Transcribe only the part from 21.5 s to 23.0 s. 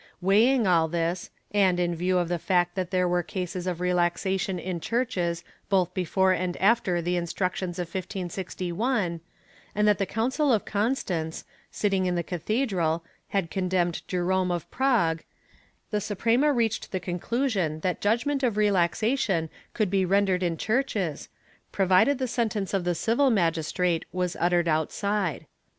pro vided the sentence of the